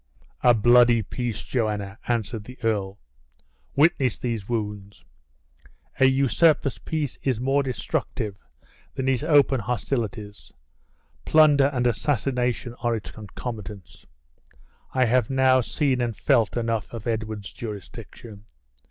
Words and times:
"A 0.41 0.55
bloody 0.55 1.03
peace, 1.03 1.43
Joanna," 1.43 1.99
answered 2.07 2.45
the 2.45 2.57
earl; 2.63 2.97
"witness 3.75 4.17
these 4.17 4.49
wounds. 4.49 5.05
A 5.99 6.07
usurper's 6.07 6.79
peace 6.79 7.19
is 7.21 7.39
more 7.39 7.61
destructive 7.61 8.35
than 8.95 9.05
his 9.05 9.23
open 9.23 9.59
hostilities; 9.59 10.51
plunder 11.23 11.67
and 11.71 11.85
assassination 11.85 12.73
are 12.79 12.95
its 12.95 13.11
concomitants. 13.11 14.07
I 14.91 15.05
have 15.05 15.29
now 15.29 15.61
seen 15.61 16.01
and 16.01 16.17
felt 16.17 16.57
enough 16.57 16.91
of 16.91 17.05
Edward's 17.05 17.53
jurisdiction. 17.53 18.45